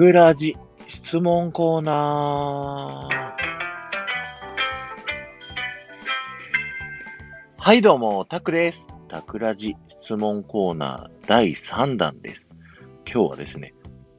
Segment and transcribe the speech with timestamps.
[0.00, 0.56] くらじ
[0.88, 3.14] 質問コーナー。
[7.58, 8.88] はい、どうも、タクです。
[9.08, 12.50] タクラジ質問コーナー第3弾です。
[13.04, 13.74] 今日はですね、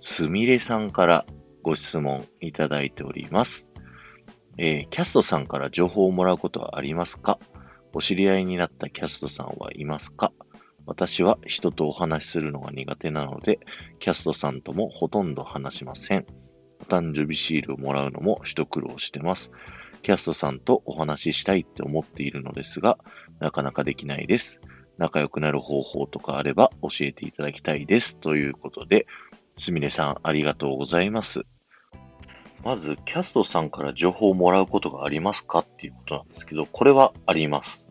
[0.00, 1.26] すみれさんから
[1.64, 3.66] ご質問いただいております。
[4.58, 7.40] えーキャストさんから情報をもらうことはありますか？
[7.92, 10.30] お知り合いになったキャストさんはいますか？
[10.86, 13.60] 私は人とお話しするのが苦手なので、
[14.00, 16.26] キャストさんともほとんど話しません。
[16.80, 19.50] お誕生日シールをもらうのも一苦労してます。
[20.02, 22.98] キャストさんとお話ししたいって思っているのですが、
[23.40, 24.60] なかなかできないです。
[24.98, 28.16] 仲良くなる方法とかあれば教えていただきたいです。
[28.16, 29.06] ということで、
[29.58, 31.42] すみれさんありがとうございます。
[32.62, 35.60] まず、キャストさんから情報をもらうことがありますか？
[35.60, 37.83] っていうことなんですけど、これはあります。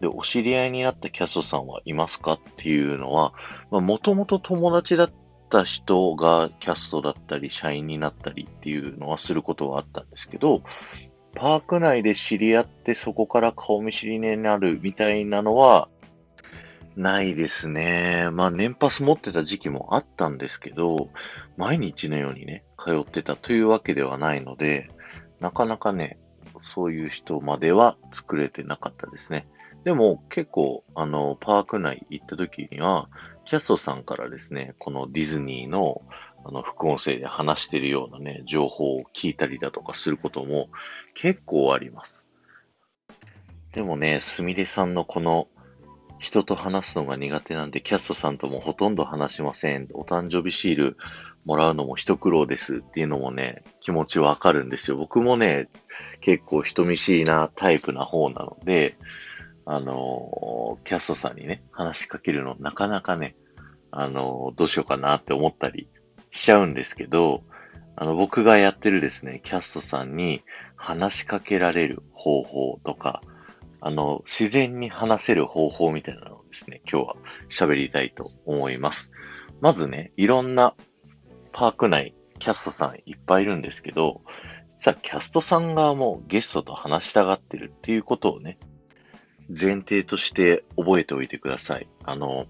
[0.00, 3.32] で、お知り合いになったキャストさんはいますかっていうのは、
[3.70, 5.12] まあ、もともと友達だっ
[5.50, 10.62] た人がキャストだったり、社員になったりっていうのはすることはあったんですけど、
[11.34, 15.88] パーク内で知り合ってそこから顔見知りになるみたいなのは、
[16.96, 18.28] ないですね。
[18.32, 21.08] まあ、年パス持ってた時期もあったんですけど、
[21.56, 24.90] 毎日のようにね、通ってたというわけではないので、
[25.40, 26.18] なかなかね、
[26.74, 29.46] そういう人までは作れてなかったですね。
[29.84, 33.08] でも結構、あの、パーク内行った時には、
[33.46, 36.02] キャストさんからですね、このディズニーの、
[36.44, 40.68] あの、副音声で話してるようなね、情報を聞いたりだとかすることも
[41.14, 42.26] 結構あります。
[43.72, 45.48] でもね、すみれさんのこの、
[46.20, 49.88] 人と話すのが苦手なんで、キャストさんともほとんど話しません。
[49.94, 50.96] お誕生日シール
[51.46, 54.98] もらうのも一苦労ですっていうのもね、気持ちわかるんですよ。
[54.98, 55.70] 僕もね、
[56.20, 58.96] 結構人見知りなタイプな方なので、
[59.66, 63.36] あのーキャストさんにね、話しかけるのなかなかね、
[63.90, 65.88] あのーどうしようかなって思ったり
[66.30, 67.42] しちゃうんですけど、
[67.96, 70.42] あの、僕がやってるですね、キャストさんに
[70.76, 73.22] 話しかけられる方法とか、
[73.80, 77.16] あの、自然に話せる方法みたいなのをですね、今日は
[77.48, 79.12] 喋りたいと思います。
[79.60, 80.74] まずね、いろんな
[81.52, 84.22] パーク内、キャストさんいっぱいいるんですけど、
[84.80, 88.58] 実はキャストさん側もゲストと話したがってるっていうことをね、
[89.48, 91.86] 前提として覚えておいてください。
[92.02, 92.46] あの、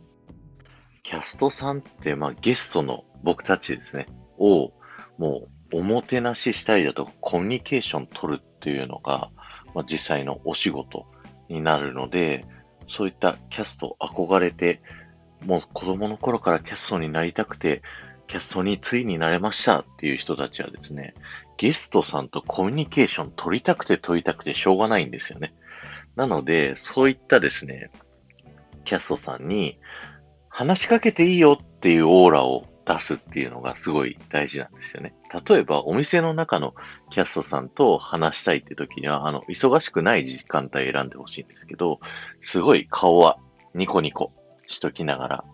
[1.02, 4.06] キャストさんって、まあ、ゲストの僕たちですね、
[4.38, 4.72] を、
[5.18, 9.30] もう、おもてなししたりだとか、コミュニケーション取るっていうのが、
[9.74, 11.06] まあ、実際のお仕事
[11.48, 12.46] になるので、
[12.86, 14.82] そういったキャスト憧れて、
[15.44, 17.82] もう子供の頃からキャストになりたくて、
[18.28, 21.14] キャストについになれましたっていう人たちはですね、
[21.60, 25.52] ゲストさんとコミュニケーション取りたくて取りたくてしょうがないんですよね。
[26.16, 27.90] なので、そういったですね、
[28.86, 29.78] キャストさんに
[30.48, 35.12] 話しかけていいよっていうオーラを出すっていうのがすごい大事なんですよね。
[35.46, 36.72] 例えば、お店の中の
[37.10, 42.00] キャストさんと話したいって時には、あの、忙しくない時間帯選んでほしいんですけど、
[42.40, 43.36] すごい顔は
[43.74, 44.32] ニコニコ
[44.66, 45.44] しときながら、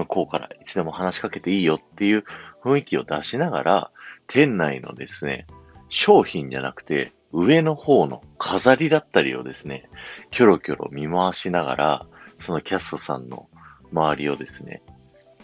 [0.00, 2.24] 向こうからいつでも話しかけていいよっていう
[2.62, 3.90] 雰囲気を出しながら、
[4.26, 5.46] 店内のですね、
[5.88, 9.88] 商品じゃなくて、上の方の飾りだったりをですね、
[10.30, 12.06] キョロキョロ見回しながら、
[12.38, 13.48] そのキャストさんの
[13.92, 14.82] 周りをですね、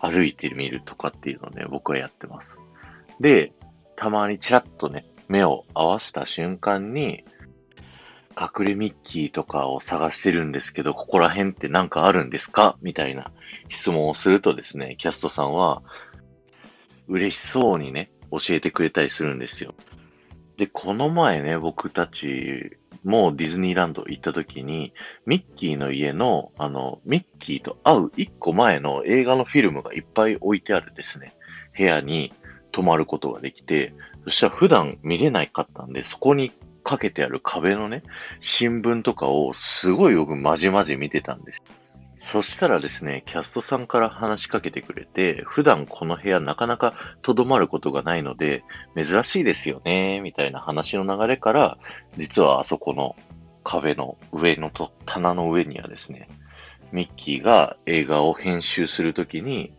[0.01, 2.61] 歩いてみるとかっていうのをね、僕はやってます。
[3.21, 3.53] で、
[3.97, 7.25] たまにチラッとね、目を合わせた瞬間に、
[8.39, 12.77] 隠れミッキーとかを探してるんですけど、ここら辺ってなんかあるんですか？
[12.83, 13.33] みたいな
[13.69, 15.83] 質問をするとですね、キャストさんは、
[17.09, 19.75] 嬉しそうにね、教えてくれたりするんですよ。
[20.59, 24.93] で、この前ね、僕たちもディズニーランド行った時に、
[25.25, 31.35] ミッキーの家の、あの、ミッキーと会う一個前の映画のフィルムがいっぱい置いてあるですね、
[31.77, 32.33] 部屋に
[32.73, 33.95] 泊まることができて、
[34.25, 36.51] そしたら普段見れないかったんで、そこに
[36.87, 38.05] かけてある壁のね、
[38.39, 41.63] 新聞とかをすごいよくまじまじ見てたんです。
[42.21, 48.63] そしたらですね、キャストさんから話しかけてくれて、普段この部屋なかなかとどまることがないので、
[48.95, 51.77] 珍しいですよね、みたいな話の流れから、
[52.17, 53.17] 実はあそこの
[53.65, 56.29] 壁の上のと棚の上にはですね、
[56.93, 59.73] ミッキーが映画を編集するときに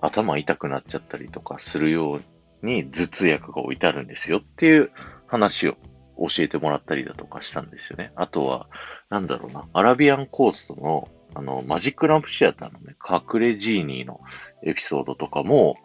[0.00, 2.20] 頭痛くなっちゃったりとかするよ
[2.62, 4.90] うに頭痛薬が置いてあるんですよっていう
[5.26, 5.76] 話を
[6.18, 8.12] 教えてもらったりだとかしたんですよね。
[8.16, 8.68] あとは、
[9.08, 14.20] なんだろうな、アラビアンコーストのあの、マジックランプシアターのね、隠れジーニーの
[14.64, 15.76] エピソードとかも、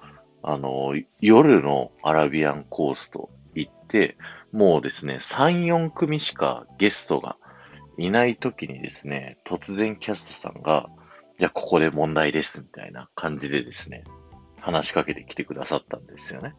[0.42, 4.18] あの、夜のアラビアンコースト行って、
[4.52, 7.38] もうですね、3、4組しかゲストが
[7.98, 10.90] いない時にですね、突然キャストさんが、
[11.40, 14.04] じゃあここで問題ですみたいな感じでですね、
[14.60, 16.56] 話しかけてきてくださったんですよね。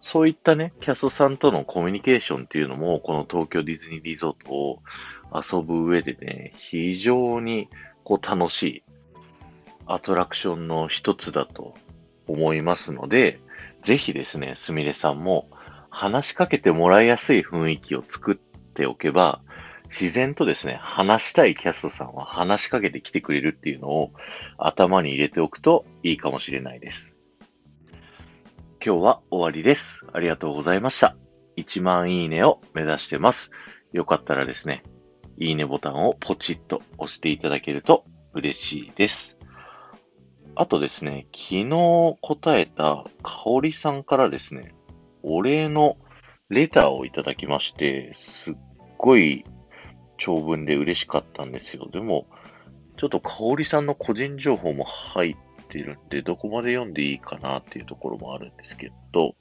[0.00, 4.82] そういったね、キャストさんとのコミュニケーションっていうのも、この東京ディズニーリゾートを
[5.32, 7.68] 遊ぶ上でね、非常に
[8.02, 8.82] こう楽しい
[9.86, 11.74] アトラクションの一つだと
[12.26, 13.40] 思いますので、
[13.82, 15.48] ぜひですね、すみれさんも
[15.90, 19.42] 話しかけてもらいやすい雰囲気を作っておけば、
[19.90, 24.12] 自然とですね、話したいキャストさんは話しかけてきてくれるっていうのを
[24.56, 27.19] 頭に入れておくといいかもしれないです。
[28.82, 30.06] 今日は終わりです。
[30.10, 31.14] ありがとうございました。
[31.58, 33.50] 1万いいねを目指してます。
[33.92, 34.84] よかったらですね、
[35.36, 39.36] いいねボタンをポチッと押していただけると嬉しいです。
[40.54, 44.74] あとですね、昨日答えたかおりさんからですね、
[45.22, 45.98] お礼の
[46.48, 48.54] レターをいただきまして、すっ
[48.96, 49.44] ごい
[50.16, 51.86] 長文で嬉しかったんですよ。
[51.92, 52.28] でも、
[52.96, 55.36] ちょっとかおりさんの個人情報も入っ
[55.70, 59.34] ているんで、どこまで読んでいいかなっていうところもあるんですけど、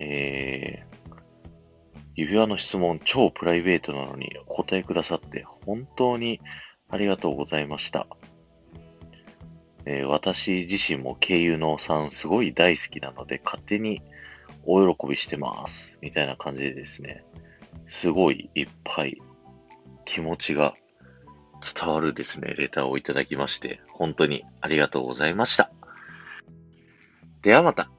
[0.00, 1.08] えー、
[2.14, 6.40] 指輪の質問超プライベートなのにお答えくださって本当に
[6.88, 8.06] ありがとうございました。
[9.84, 14.02] えー、私自身も経由のさんすごい大好きなので、勝手に
[14.64, 15.98] お喜びしてます。
[16.00, 17.24] みたいな感じでですね、
[17.86, 19.18] すごいいっぱい
[20.04, 20.74] 気持ちが
[21.60, 25.70] 伝わるですね、レターをいただきまして、本当にありがとうございました。
[27.42, 27.90] ではまた。